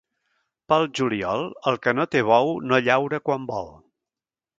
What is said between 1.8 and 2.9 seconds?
que no té bou, no